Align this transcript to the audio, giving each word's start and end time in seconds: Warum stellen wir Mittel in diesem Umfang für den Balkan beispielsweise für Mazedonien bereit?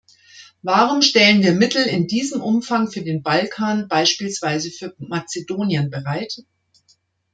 Warum 0.63 1.03
stellen 1.03 1.43
wir 1.43 1.53
Mittel 1.53 1.83
in 1.85 2.07
diesem 2.07 2.41
Umfang 2.41 2.89
für 2.89 3.03
den 3.03 3.21
Balkan 3.21 3.87
beispielsweise 3.87 4.71
für 4.71 4.95
Mazedonien 4.97 5.91
bereit? 5.91 6.37